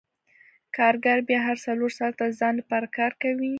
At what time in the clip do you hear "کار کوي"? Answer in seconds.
2.97-3.49